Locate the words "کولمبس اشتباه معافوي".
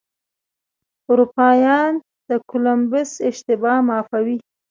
2.49-4.37